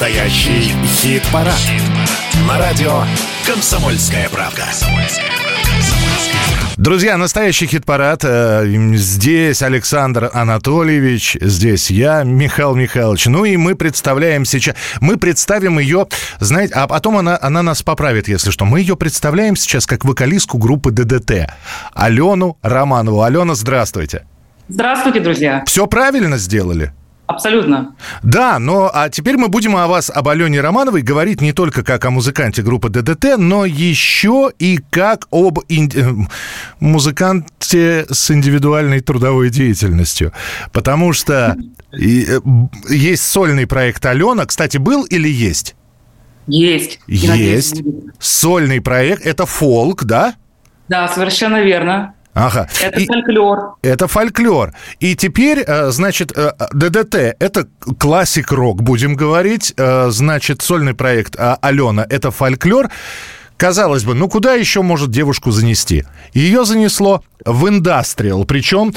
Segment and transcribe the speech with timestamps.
[0.00, 1.54] Настоящий хит-парад.
[1.56, 1.82] Хит
[2.48, 3.02] На радио
[3.46, 4.64] «Комсомольская правда».
[6.78, 8.24] Друзья, настоящий хит-парад.
[8.24, 8.64] Э,
[8.94, 13.26] здесь Александр Анатольевич, здесь я, Михаил Михайлович.
[13.26, 14.74] Ну и мы представляем сейчас...
[15.02, 16.06] Мы представим ее,
[16.38, 18.64] знаете, а потом она, она нас поправит, если что.
[18.64, 21.50] Мы ее представляем сейчас как вокалистку группы ДДТ.
[21.92, 23.22] Алену Романову.
[23.22, 24.24] Алена, здравствуйте.
[24.68, 25.62] Здравствуйте, друзья.
[25.66, 26.94] Все правильно сделали?
[27.30, 27.94] Абсолютно.
[28.24, 32.04] Да, но а теперь мы будем о вас, об Алене Романовой, говорить не только как
[32.04, 35.98] о музыканте группы ДДТ, но еще и как об инди...
[35.98, 36.26] Э,
[36.80, 40.32] музыканте с индивидуальной трудовой деятельностью.
[40.72, 41.56] Потому что
[41.92, 42.40] э,
[42.88, 44.44] есть сольный проект Алена.
[44.44, 45.76] Кстати, был или есть?
[46.48, 46.98] Есть.
[47.06, 47.80] Есть.
[48.18, 49.24] Сольный проект.
[49.24, 50.34] Это фолк, да?
[50.88, 52.14] Да, совершенно верно.
[52.40, 52.68] Ага.
[52.82, 53.74] Это и, фольклор.
[53.82, 54.72] Это фольклор.
[54.98, 57.66] И теперь, э, значит, э, ДДТ– это
[57.98, 59.74] классик-рок, будем говорить.
[59.76, 62.88] Э, значит, сольный проект Алена– это фольклор.
[63.58, 66.04] Казалось бы, ну куда еще может девушку занести?
[66.32, 68.94] Ее занесло в индастриал, причем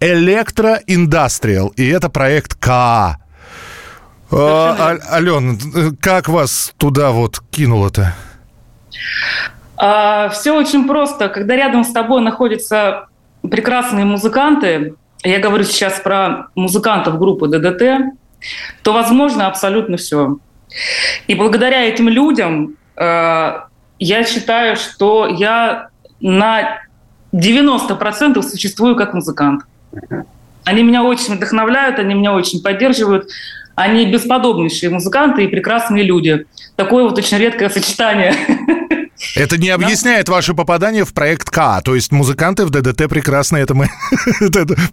[0.00, 3.18] электроиндастриал, и это проект КА.
[4.32, 5.58] А, Алена,
[6.00, 8.14] как вас туда вот кинуло-то?
[9.82, 11.30] А, Все очень просто.
[11.30, 13.06] Когда рядом с тобой находятся
[13.42, 18.14] прекрасные музыканты, я говорю сейчас про музыкантов группы ДДТ,
[18.82, 20.36] то возможно абсолютно все.
[21.26, 23.60] И благодаря этим людям э,
[23.98, 25.88] я считаю, что я
[26.20, 26.80] на
[27.32, 29.62] 90% существую как музыкант.
[30.64, 33.30] Они меня очень вдохновляют, они меня очень поддерживают.
[33.74, 36.46] Они бесподобнейшие музыканты и прекрасные люди.
[36.76, 38.34] Такое вот очень редкое сочетание
[39.36, 40.32] Это не объясняет да?
[40.32, 41.80] ваше попадание в проект К.
[41.82, 43.88] То есть музыканты в ДДТ прекрасно это мы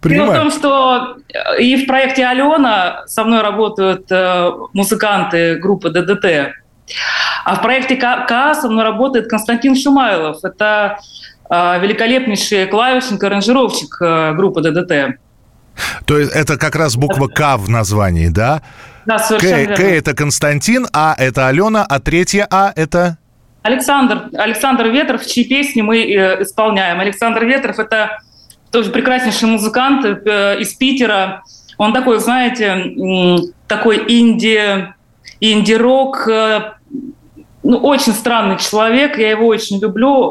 [0.02, 5.90] Дело в том, что э, и в проекте Алена со мной работают э, музыканты группы
[5.90, 6.54] ДДТ.
[7.44, 10.44] А в проекте К со мной работает Константин Шумайлов.
[10.44, 10.98] Это
[11.48, 13.98] э, великолепнейший клавишник и аранжировщик
[14.36, 15.18] группы ДДТ.
[16.06, 18.62] То есть это как раз буква К в названии, да?
[19.06, 23.16] Да, совершенно К, К это Константин, А это Алена, а третья А это...
[23.62, 27.00] Александр, Александр Ветров, чьи песни мы э, исполняем.
[27.00, 28.18] Александр Ветров– это
[28.70, 31.42] тоже прекраснейший музыкант э, из Питера.
[31.76, 34.92] Он такой, знаете, такой инди,
[35.40, 36.72] инди-рок, э,
[37.62, 40.30] ну, очень странный человек, я его очень люблю.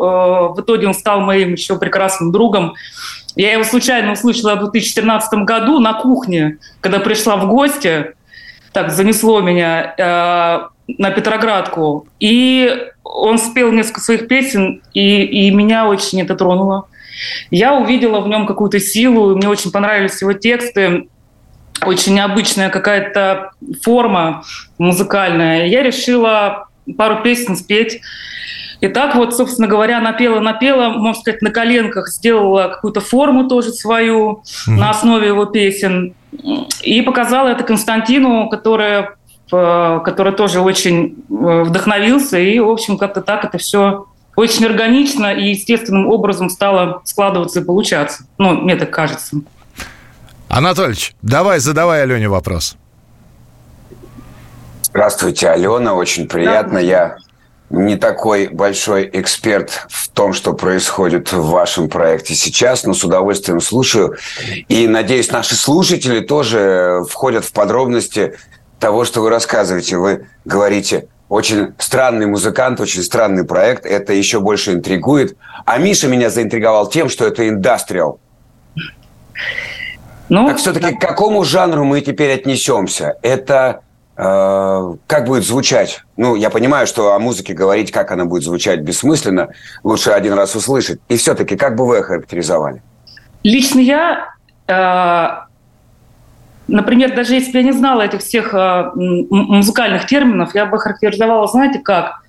[0.56, 2.74] В итоге он стал моим еще прекрасным другом.
[3.36, 8.16] Я его случайно услышала в 2014 году на кухне, когда пришла в гости.
[8.72, 12.08] Так занесло меня на Петроградку.
[12.20, 16.88] И он спел несколько своих песен, и, и меня очень это тронуло.
[17.52, 21.08] Я увидела в нем какую-то силу, мне очень понравились его тексты,
[21.86, 24.44] очень необычная какая-то форма
[24.78, 25.68] музыкальная.
[25.68, 28.02] Я решила пару песен спеть.
[28.80, 34.44] И так вот, собственно говоря, напела-напела, можно сказать, на коленках сделала какую-то форму тоже свою
[34.44, 34.72] mm-hmm.
[34.72, 36.14] на основе его песен.
[36.84, 39.17] И показала это Константину, которая
[39.50, 45.50] который тоже очень э, вдохновился, и, в общем, как-то так это все очень органично и
[45.50, 48.26] естественным образом стало складываться и получаться.
[48.38, 49.38] Ну, мне так кажется.
[50.48, 52.78] Анатольевич, давай, задавай Алене вопрос.
[54.84, 56.78] Здравствуйте, Алена, очень приятно.
[56.78, 57.18] Я
[57.70, 63.60] не такой большой эксперт в том, что происходит в вашем проекте сейчас, но с удовольствием
[63.60, 64.16] слушаю.
[64.70, 68.38] И надеюсь, наши слушатели тоже входят в подробности
[68.80, 69.98] того, что вы рассказываете.
[69.98, 73.86] Вы говорите, очень странный музыкант, очень странный проект.
[73.86, 75.38] Это еще больше интригует.
[75.66, 78.20] А Миша меня заинтриговал тем, что это индастриал.
[80.30, 80.98] Ну, так все-таки да.
[80.98, 83.18] к какому жанру мы теперь отнесемся?
[83.22, 83.82] Это
[84.18, 86.04] э, как будет звучать?
[86.18, 89.50] Ну, я понимаю, что о музыке говорить, как она будет звучать, бессмысленно.
[89.84, 91.00] Лучше один раз услышать.
[91.08, 92.82] И все-таки, как бы вы охарактеризовали?
[93.44, 94.34] Лично я
[94.68, 95.48] э,
[96.68, 101.48] Например, даже если бы я не знала этих всех э, музыкальных терминов, я бы характеризовала,
[101.48, 102.22] знаете, как?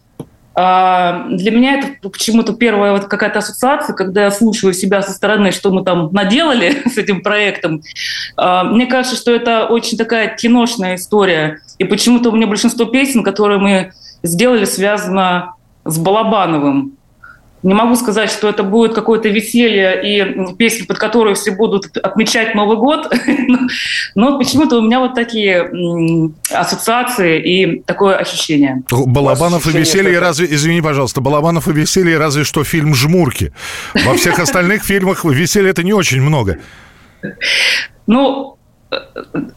[0.60, 5.52] А, для меня это почему-то первая вот какая-то ассоциация, когда я слушаю себя со стороны,
[5.52, 7.82] что мы там наделали с этим проектом.
[8.36, 11.60] А, мне кажется, что это очень такая киношная история.
[11.78, 13.92] И почему-то у меня большинство песен, которые мы
[14.24, 16.97] сделали, связано с Балабановым.
[17.62, 22.54] Не могу сказать, что это будет какое-то веселье и песни, под которые все будут отмечать
[22.54, 23.12] Новый год,
[24.14, 25.68] но почему-то у меня вот такие
[26.52, 28.84] ассоциации и такое ощущение.
[28.90, 33.52] Балабанов и веселье разве, извини, пожалуйста, Балабанов и веселье разве что фильм «Жмурки».
[34.06, 36.58] Во всех остальных фильмах веселья это не очень много.
[38.06, 38.56] Ну,
[38.92, 38.96] э,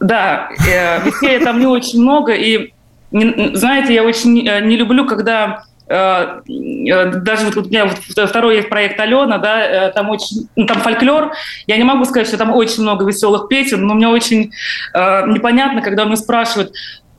[0.00, 2.72] да, э, веселья там не очень много, и
[3.12, 8.98] знаете, я очень не люблю, когда Э, э, даже вот у меня второй есть проект
[9.00, 11.32] Алена, да, э, там очень, ну, там фольклор.
[11.66, 14.52] Я не могу сказать, что там очень много веселых песен, но мне очень
[14.94, 16.72] э, непонятно, когда меня спрашивают,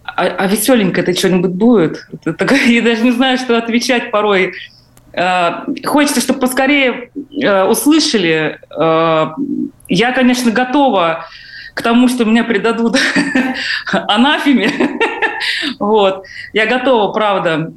[0.03, 2.07] а, а веселенько это что-нибудь будет?
[2.67, 4.53] Я даже не знаю, что отвечать порой.
[5.85, 7.11] Хочется, чтобы поскорее
[7.69, 8.59] услышали.
[9.87, 11.27] Я, конечно, готова
[11.73, 12.97] к тому, что меня предадут
[13.91, 14.71] анафеме.
[15.79, 16.23] вот.
[16.53, 17.71] Я готова, правда.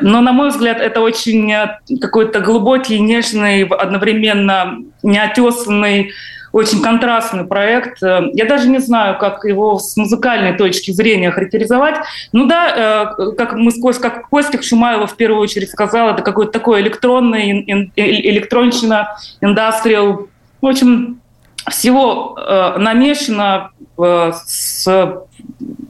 [0.00, 6.12] Но, на мой взгляд, это очень э, какой-то глубокий, нежный, одновременно неотесанный,
[6.52, 8.02] очень контрастный проект.
[8.02, 11.96] Э, я даже не знаю, как его с музыкальной точки зрения характеризовать.
[12.32, 13.70] Ну да, э, как мы
[14.00, 20.28] как Костик Шумайло в первую очередь сказал, это какой-то такой электронный, электронщина, индастриал.
[20.60, 21.20] В общем,
[21.68, 24.86] всего э, намешано э, с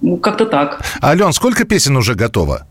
[0.01, 0.81] ну, как-то так.
[1.03, 2.67] Ален, сколько песен уже готово?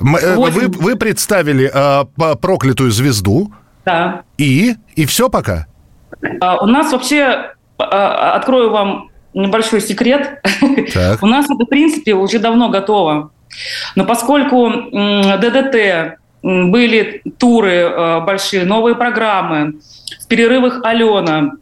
[0.00, 3.52] Э, вы, вы представили э, проклятую звезду.
[3.84, 4.22] Да.
[4.38, 4.74] И?
[4.96, 5.66] И все пока?
[6.40, 10.42] А, у нас вообще, а, открою вам небольшой секрет.
[10.92, 11.22] Так.
[11.22, 13.30] у нас это, в принципе, уже давно готово.
[13.94, 19.80] Но поскольку ДДТ, были туры э, большие, новые программы,
[20.20, 21.52] в перерывах Алена,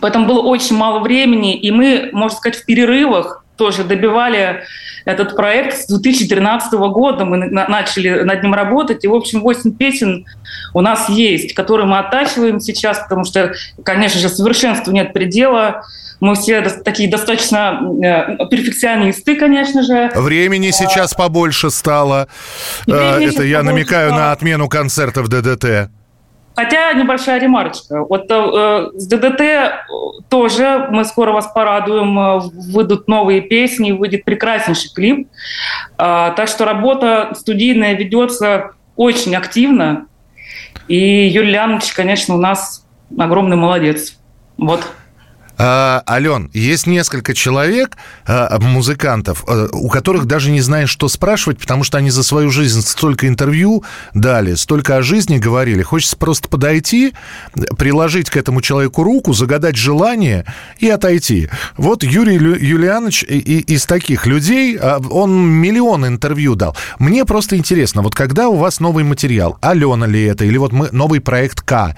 [0.00, 4.64] Поэтому было очень мало времени, и мы, можно сказать, в перерывах тоже добивали
[5.04, 7.24] этот проект с 2013 года.
[7.24, 10.26] Мы начали над ним работать, и, в общем, 8 песен
[10.72, 13.52] у нас есть, которые мы оттачиваем сейчас, потому что,
[13.84, 15.84] конечно же, совершенству нет предела.
[16.20, 20.10] Мы все такие достаточно э, перфекционисты, конечно же.
[20.14, 22.28] Времени сейчас побольше стало.
[22.86, 24.20] Э, это я намекаю стало.
[24.20, 25.90] на отмену концертов ДДТ.
[26.54, 28.04] Хотя небольшая ремарочка.
[28.04, 29.40] Вот э, с ДДТ
[30.28, 32.18] тоже мы скоро вас порадуем.
[32.18, 32.38] Э,
[32.72, 35.28] выйдут новые песни, выйдет прекраснейший клип.
[35.98, 40.06] Э, так что работа студийная ведется очень активно.
[40.86, 42.86] И Юлия Лянович, конечно, у нас
[43.18, 44.16] огромный молодец.
[44.56, 44.86] Вот.
[45.56, 47.96] А, Ален, есть несколько человек,
[48.26, 52.50] а, музыкантов, а, у которых даже не знаешь, что спрашивать, потому что они за свою
[52.50, 53.84] жизнь столько интервью
[54.14, 55.82] дали, столько о жизни говорили.
[55.82, 57.14] Хочется просто подойти,
[57.78, 60.44] приложить к этому человеку руку, загадать желание
[60.78, 61.48] и отойти.
[61.76, 66.76] Вот Юрий Юлианович из таких людей, он миллион интервью дал.
[66.98, 70.88] Мне просто интересно, вот когда у вас новый материал, Алена ли это, или вот мы,
[70.90, 71.94] новый проект К,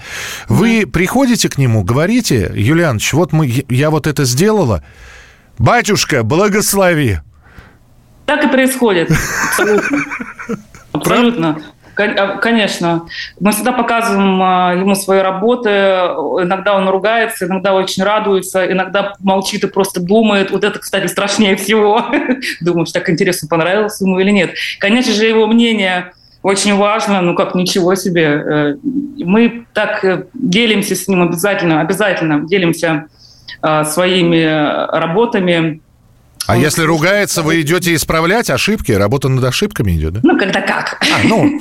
[0.47, 4.83] вы приходите к нему, говорите, Юлианович, вот мы я вот это сделала.
[5.57, 7.17] Батюшка, благослови.
[8.25, 9.09] Так и происходит.
[9.49, 9.97] Абсолютно.
[10.91, 11.61] Абсолютно.
[11.97, 13.05] А, конечно.
[13.39, 15.69] Мы всегда показываем а, ему свои работы.
[15.69, 20.51] Иногда он ругается, иногда очень радуется, иногда молчит и просто думает.
[20.51, 22.05] Вот это, кстати, страшнее всего.
[22.61, 24.53] Думаешь, так интересно, понравилось ему или нет.
[24.79, 26.11] Конечно же, его мнение
[26.43, 28.23] очень важно, ну как ничего себе.
[28.23, 33.07] Э, мы так э, делимся с ним обязательно, обязательно делимся
[33.61, 35.81] своими работами.
[36.47, 38.91] А Он если ругается, вы идете исправлять ошибки?
[38.91, 40.19] Работа над ошибками идет, да?
[40.23, 40.97] Ну, когда как.
[41.01, 41.59] А, ну,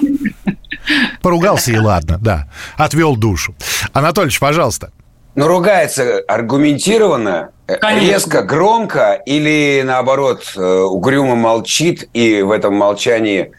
[1.22, 2.48] поругался и ладно, да.
[2.76, 3.54] Отвел душу.
[3.92, 4.92] Анатольевич, пожалуйста.
[5.34, 8.06] Ну, ругается аргументированно, э, Конечно.
[8.06, 13.52] резко, громко или, наоборот, э, угрюмо молчит, и в этом молчании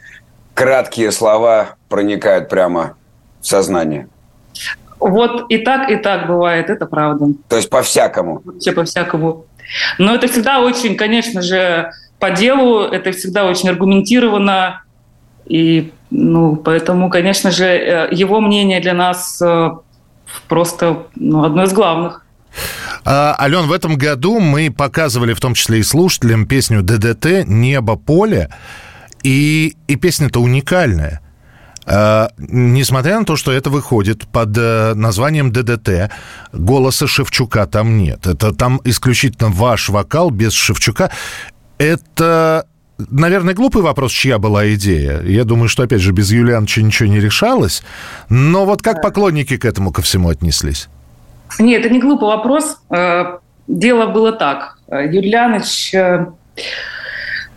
[0.56, 2.96] краткие слова проникают прямо
[3.42, 4.08] в сознание?
[5.00, 7.28] Вот и так, и так бывает, это правда.
[7.48, 8.42] То есть по-всякому?
[8.44, 9.46] Вообще по-всякому.
[9.98, 14.82] Но это всегда очень, конечно же, по делу, это всегда очень аргументированно.
[15.46, 19.70] И ну, поэтому, конечно же, э, его мнение для нас э,
[20.48, 22.26] просто ну, одно из главных.
[23.06, 27.96] А, Ален, в этом году мы показывали, в том числе и слушателям, песню ДДТ «Небо,
[27.96, 28.50] поле».
[29.24, 31.22] И, и песня-то уникальная.
[31.88, 36.12] Э, несмотря на то, что это выходит под э, названием ДДТ,
[36.52, 38.28] голоса Шевчука там нет.
[38.28, 41.12] Это там исключительно ваш вокал без Шевчука.
[41.78, 42.66] Это
[43.12, 45.22] наверное, глупый вопрос, чья была идея.
[45.22, 47.84] Я думаю, что, опять же, без Юлиановича ничего не решалось.
[48.28, 50.90] Но вот как поклонники к этому ко всему отнеслись?
[51.60, 52.80] Нет, это не глупый вопрос.
[52.90, 54.78] Э, дело было так.
[54.90, 55.94] Юлианович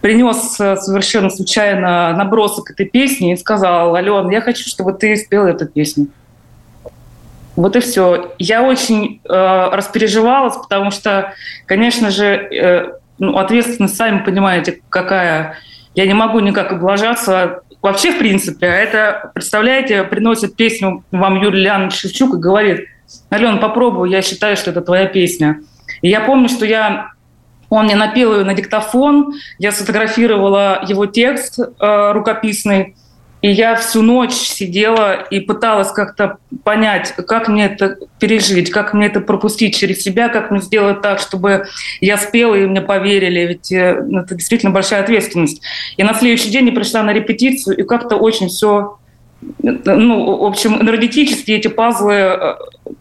[0.01, 5.49] принес э, совершенно случайно набросок этой песни и сказал, Ален, я хочу, чтобы ты спела
[5.49, 6.09] эту песню.
[7.57, 8.33] Вот и все.
[8.39, 11.35] Я очень э, распереживалась, потому что,
[11.67, 15.59] конечно же, э, ну, ответственность, сами понимаете, какая.
[15.95, 17.61] Я не могу никак облажаться.
[17.83, 22.87] Вообще, в принципе, а это, представляете, приносит песню вам Юрий Леонидович Шевчук и говорит,
[23.33, 25.61] Ален, попробуй, я считаю, что это твоя песня.
[26.01, 27.13] И я помню, что я
[27.71, 32.97] Он мне напел ее на диктофон, я сфотографировала его текст э, рукописный,
[33.43, 39.07] и я всю ночь сидела и пыталась как-то понять, как мне это пережить, как мне
[39.07, 41.65] это пропустить через себя, как мне сделать так, чтобы
[42.01, 43.47] я спела и мне поверили.
[43.47, 45.63] Ведь э, ну, это действительно большая ответственность.
[45.97, 48.97] И на следующий день я пришла на репетицию, и как-то очень все
[49.63, 52.55] ну, в общем, энергетически эти пазлы, э,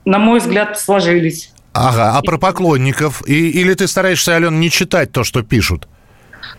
[0.05, 1.51] на мой взгляд, сложились.
[1.81, 3.24] Ага, а про поклонников?
[3.25, 5.88] И, или ты стараешься, Алена, не читать то, что пишут?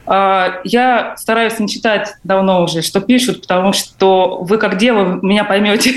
[0.07, 5.45] А, я стараюсь не читать давно уже, что пишут, потому что вы как дева меня
[5.45, 5.95] поймете.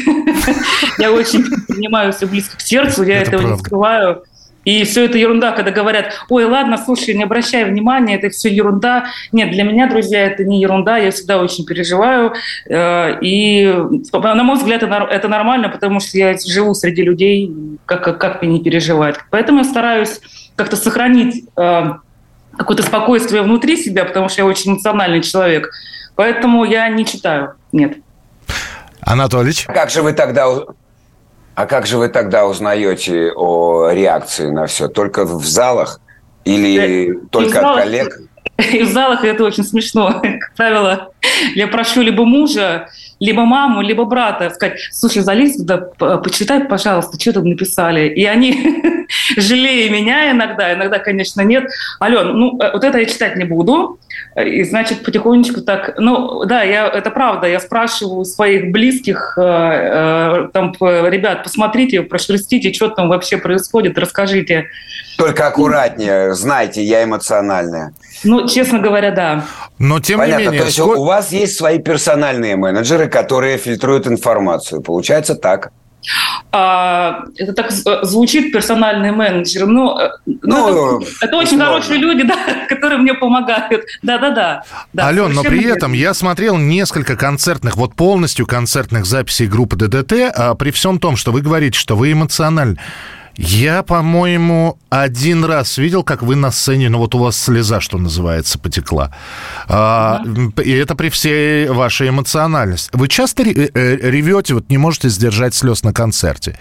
[0.98, 4.24] Я очень принимаю все близко к сердцу, я этого не скрываю.
[4.65, 9.05] И все это ерунда, когда говорят, ой, ладно, слушай, не обращай внимания, это все ерунда.
[9.32, 12.34] Нет, для меня, друзья, это не ерунда, я всегда очень переживаю.
[12.70, 13.65] Э, и,
[14.12, 17.51] на мой взгляд, это нормально, потому что я живу среди людей,
[17.86, 19.17] как, как, как мне не переживать.
[19.29, 20.20] Поэтому я стараюсь
[20.55, 21.84] как-то сохранить э,
[22.58, 25.72] какое-то спокойствие внутри себя, потому что я очень эмоциональный человек.
[26.15, 27.98] Поэтому я не читаю, нет.
[29.01, 29.65] Анатолич?
[29.65, 30.48] Как же вы тогда
[31.56, 34.88] а как же вы тогда узнаете о реакции на все?
[34.88, 36.00] Только в залах
[36.46, 38.20] или да, только от залах, коллег?
[38.74, 40.20] И в залах это очень смешно.
[40.22, 41.14] Как правило,
[41.56, 47.34] я прошу либо мужа, либо маму, либо брата сказать, слушай, залезь туда, почитай, пожалуйста, что
[47.34, 48.10] там написали.
[48.10, 49.03] И они,
[49.38, 51.65] жалея меня иногда, иногда, конечно, нет.
[52.01, 54.00] Ален, ну, э, вот это я читать не буду.
[54.36, 55.96] И, значит, потихонечку так...
[55.98, 57.48] Ну, да, я, это правда.
[57.48, 64.70] Я спрашиваю своих близких, э, э, там, ребят, посмотрите, прошерстите, что там вообще происходит, расскажите.
[65.17, 67.93] Только аккуратнее, знайте, я эмоциональная.
[68.24, 69.46] Ну, честно говоря, да.
[69.77, 70.60] Но тем Понятно, не менее...
[70.62, 70.98] то есть сколько...
[70.98, 74.82] у вас есть свои персональные менеджеры, которые фильтруют информацию.
[74.82, 75.72] Получается так?
[76.52, 79.66] А, это так звучит персональный менеджер.
[79.66, 81.66] Ну, э, ну, ну это, это очень сложно.
[81.66, 83.86] хорошие люди, да, которые мне помогают.
[84.02, 84.64] Да-да-да.
[84.94, 85.78] Да, Ален, но при верно.
[85.78, 91.16] этом я смотрел несколько концертных, вот полностью концертных записей группы ДДТ, а при всем том,
[91.16, 92.78] что вы говорите, что вы эмоциональны.
[93.36, 97.98] Я, по-моему, один раз видел, как вы на сцене, ну вот у вас слеза, что
[97.98, 99.12] называется, потекла.
[99.68, 100.22] А,
[100.63, 102.92] И это при всей вашей эмоциональности.
[102.94, 106.60] Вы часто э, ревете, вот не можете сдержать слез на концерте?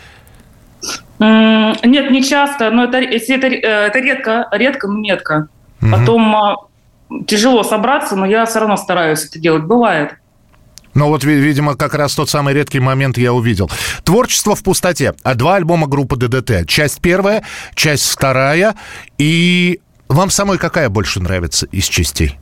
[1.19, 5.49] Нет, не часто, но это, это, э, это редко, редко, но метко.
[5.81, 6.57] Потом а,
[7.27, 9.65] тяжело собраться, но я все равно стараюсь это делать.
[9.65, 10.15] Бывает.
[10.95, 13.71] Ну вот, видимо, как раз тот самый редкий момент я увидел.
[14.05, 15.15] Творчество в пустоте.
[15.23, 16.67] А два альбома группы ДДТ.
[16.67, 17.43] Часть первая,
[17.75, 18.75] часть вторая.
[19.19, 22.39] И вам самой какая больше нравится из частей?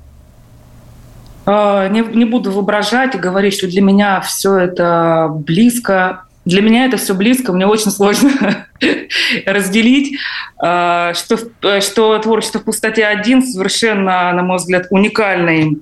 [1.47, 6.25] А, не, не буду воображать и говорить, что для меня все это близко.
[6.45, 8.67] Для меня это все близко, мне очень сложно
[9.47, 10.19] разделить,
[10.59, 11.39] а, что,
[11.81, 15.81] что творчество в пустоте один совершенно, на мой взгляд, уникальный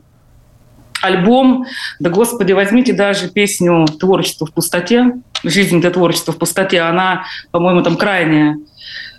[1.03, 1.67] альбом.
[1.99, 5.13] Да, господи, возьмите даже песню «Творчество в пустоте».
[5.45, 6.81] «Жизнь– это творчество в пустоте».
[6.81, 8.59] Она, по-моему, там крайняя.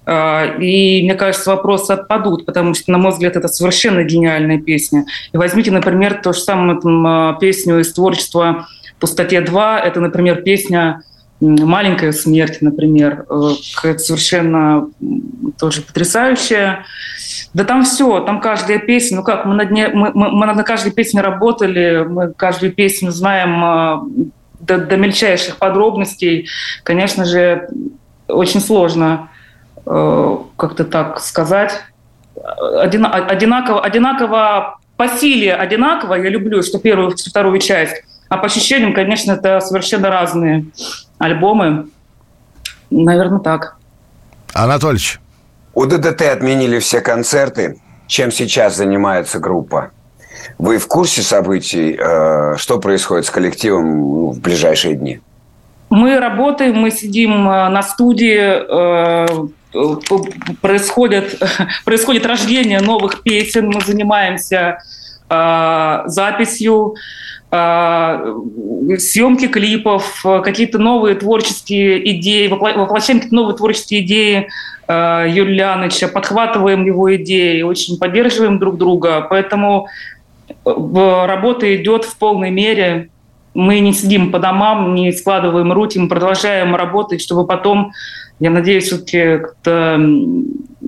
[0.05, 5.05] А, и, мне кажется, вопросы отпадут, потому что, на мой взгляд, это совершенно гениальная песня.
[5.33, 8.67] И возьмите, например, то же самое там, а, песню из творчества
[8.99, 9.79] «Пустоте 2».
[9.79, 11.03] Это, например, песня
[11.39, 13.25] «Маленькая смерть», например.
[13.29, 13.51] Э,
[13.97, 14.89] совершенно
[15.57, 16.85] тоже потрясающая.
[17.53, 20.65] Да там все, там каждая песня, ну как, мы над, не, мы, мы, мы над
[20.65, 24.27] каждой песней работали, мы каждую песню знаем э,
[24.59, 26.47] до, до мельчайших подробностей.
[26.83, 27.67] Конечно же,
[28.27, 29.29] очень сложно
[29.85, 31.73] э, как-то так сказать.
[32.77, 38.45] Один, одинаково, одинаково по силе одинаково, я люблю, что первую, что вторую часть, а по
[38.45, 40.65] ощущениям, конечно, это совершенно разные
[41.17, 41.87] альбомы.
[42.89, 43.77] Наверное, так.
[44.53, 45.19] Анатольевич,
[45.79, 47.77] у ДДТ отменили все концерты.
[48.05, 49.91] Чем сейчас занимается группа?
[50.57, 55.21] Вы в курсе событий, э, что происходит с коллективом ну, в ближайшие дни?
[55.89, 59.25] Мы работаем, мы сидим э, на студии, э,
[60.61, 61.41] происходит,
[61.85, 64.79] происходит рождение новых песен, мы занимаемся
[65.29, 66.95] записью,
[67.51, 74.49] съемки клипов, какие-то новые творческие идеи, воплощаем какие-то новые творческие идеи
[74.89, 75.27] Э,
[76.07, 79.21] подхватываем его идеи, очень поддерживаем друг друга.
[79.29, 79.87] Поэтому
[80.49, 83.09] э, работа идет в полной мере.
[83.53, 87.91] Мы не сидим по домам, не складываем руки, мы продолжаем работать, чтобы потом,
[88.39, 89.41] я надеюсь, все-таки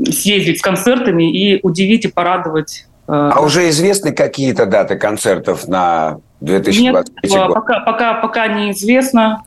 [0.06, 2.88] съездить с концертами и удивить и порадовать.
[3.08, 7.56] Э, а уже известны какие-то даты концертов на 2023 Нет, год?
[7.56, 9.44] Пока, пока, пока неизвестно.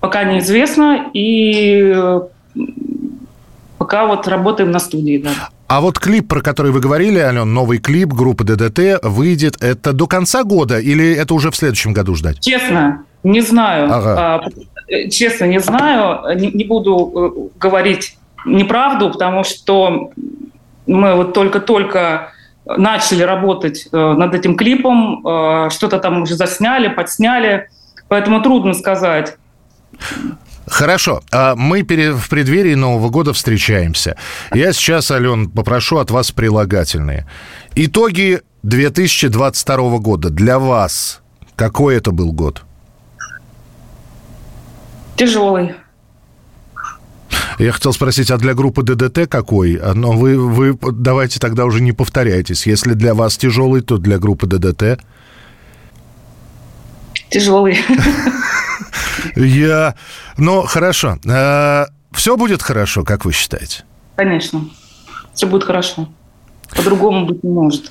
[0.00, 1.10] Пока неизвестно.
[1.12, 1.94] И
[3.78, 5.30] Пока вот работаем на студии, да.
[5.68, 10.06] А вот клип, про который вы говорили, Ален, новый клип группы ДДТ выйдет это до
[10.06, 12.40] конца года или это уже в следующем году ждать?
[12.40, 13.92] Честно, не знаю.
[13.92, 14.42] Ага.
[14.88, 16.36] А, честно, не знаю.
[16.36, 20.10] Не, не буду э, говорить неправду, потому что
[20.86, 22.32] мы вот только-только
[22.66, 27.68] начали работать э, над этим клипом, э, что-то там уже засняли, подсняли,
[28.08, 29.36] поэтому трудно сказать.
[30.66, 31.22] Хорошо.
[31.32, 34.16] А мы в преддверии Нового года встречаемся.
[34.52, 37.26] Я сейчас, Ален, попрошу от вас прилагательные.
[37.76, 41.22] Итоги 2022 года для вас.
[41.54, 42.64] Какой это был год?
[45.14, 45.74] Тяжелый.
[47.58, 49.76] Я хотел спросить, а для группы ДДТ какой?
[49.76, 52.66] А, но вы, вы давайте тогда уже не повторяйтесь.
[52.66, 55.00] Если для вас тяжелый, то для группы ДДТ?
[57.30, 57.78] Тяжелый.
[59.36, 59.94] Я...
[60.36, 61.18] Ну, хорошо.
[61.26, 63.84] А, все будет хорошо, как вы считаете?
[64.16, 64.68] Конечно.
[65.34, 66.08] Все будет хорошо.
[66.74, 67.90] По-другому быть не может.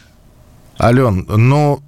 [0.80, 1.82] Ален, ну,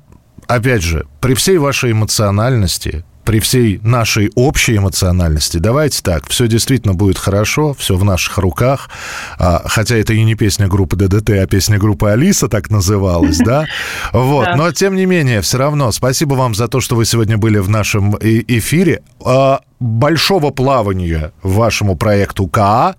[0.48, 6.94] опять же, при всей вашей эмоциональности, при всей нашей общей эмоциональности, давайте так, все действительно
[6.94, 8.90] будет хорошо, все в наших руках,
[9.38, 13.66] а, хотя это и не песня группы ДДТ, а песня группы Алиса так называлась, да?
[14.14, 17.58] Вот, но тем не менее, все равно, спасибо вам за то, что вы сегодня были
[17.58, 22.96] в нашем эфире а, большого плавания вашему проекту КА.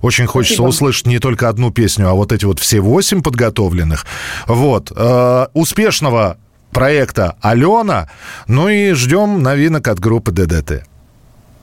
[0.00, 0.68] Очень хочется Спасибо.
[0.68, 4.06] услышать не только одну песню, а вот эти вот все восемь подготовленных.
[4.46, 4.92] Вот.
[4.94, 6.38] Э, успешного
[6.72, 8.08] проекта «Алена».
[8.48, 10.84] Ну и ждем новинок от группы ДДТ.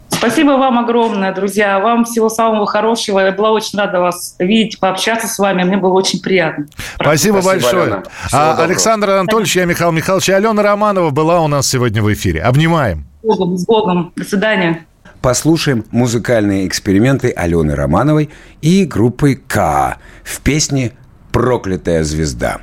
[0.09, 1.79] Спасибо вам огромное, друзья.
[1.79, 3.19] Вам всего самого хорошего.
[3.19, 5.63] Я была очень рада вас видеть, пообщаться с вами.
[5.63, 6.67] Мне было очень приятно.
[6.95, 8.03] Спасибо, Спасибо большое.
[8.33, 10.29] А, Александр Анатольевич, я Михаил Михайлович.
[10.29, 12.41] Алена Романова была у нас сегодня в эфире.
[12.41, 13.05] Обнимаем.
[13.21, 14.11] С Богом, с Богом.
[14.15, 14.85] До свидания.
[15.21, 18.29] Послушаем музыкальные эксперименты Алены Романовой
[18.61, 20.93] и группы К в песне
[21.31, 22.59] «Проклятая звезда».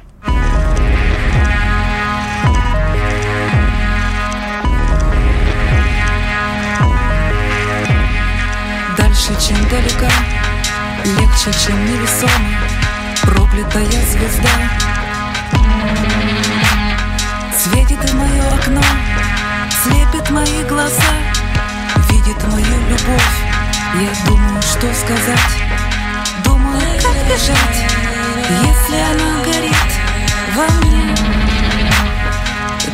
[9.70, 10.08] Далека
[11.04, 12.32] Легче, чем невесомо.
[13.22, 14.50] Проклятая звезда.
[17.56, 18.82] Светит в мое окно.
[19.82, 21.12] Слепит мои глаза.
[22.10, 23.36] Видит мою любовь.
[23.94, 25.56] Я думаю, что сказать.
[26.44, 27.84] Думаю, как бежать
[28.62, 29.90] Если она горит
[30.54, 31.14] во мне.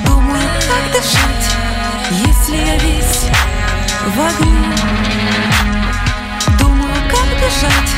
[0.04, 1.46] Думаю, как дышать
[2.10, 3.30] Если я весь
[4.14, 5.81] в огне
[7.42, 7.92] бежать.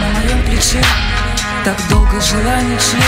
[0.00, 0.82] На моем плече.
[1.64, 3.00] Так долго жила ничей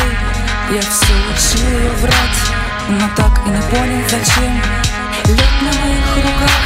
[0.70, 2.40] Я все учил ее врать
[2.88, 4.62] Но так и не понял зачем.
[5.26, 6.60] Лед на моих руках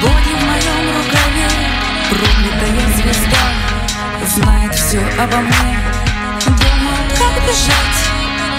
[0.00, 1.48] Боги в моем рукаве.
[2.08, 3.44] Проклятая звезда
[4.34, 5.78] Знает все обо мне.
[6.46, 8.00] Думал, как бежать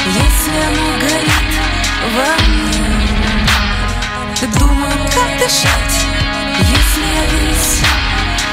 [0.05, 1.64] Если оно горит
[2.13, 2.45] во.
[4.41, 6.05] Мне Думаю, как дышать,
[6.59, 7.81] если я весь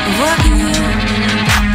[0.08, 1.71] в огне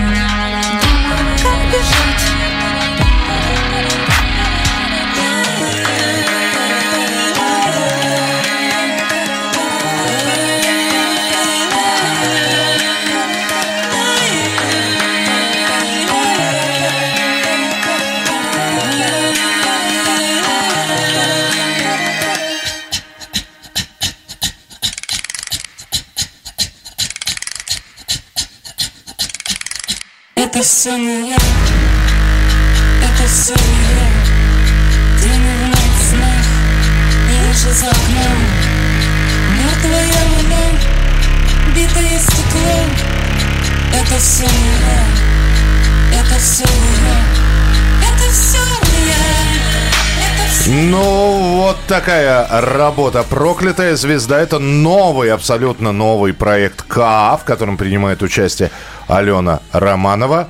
[30.88, 34.08] все не я, это все не я.
[36.10, 36.46] Снах,
[37.28, 38.40] вижу за окном.
[39.58, 40.64] Мертвая луна,
[41.76, 42.86] битое стекло.
[43.94, 47.08] Это все не я, это все не
[48.08, 48.58] Это все
[49.08, 49.58] я.
[50.70, 53.24] Ну, вот такая работа.
[53.24, 58.72] «Проклятая звезда»— это новый, абсолютно новый проект КА, в котором принимает участие
[59.08, 60.50] Алена Романова.